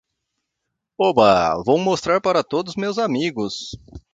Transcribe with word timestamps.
Oba, 0.97 1.61
vou 1.63 1.77
mostrar 1.77 2.19
para 2.19 2.43
todos 2.43 2.71
os 2.71 2.75
meus 2.75 2.97
amigos. 2.97 3.73